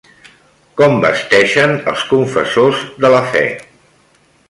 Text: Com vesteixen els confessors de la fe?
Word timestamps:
Com 0.79 0.95
vesteixen 1.03 1.75
els 1.93 2.07
confessors 2.15 2.83
de 3.05 3.13
la 3.19 3.25
fe? 3.37 3.45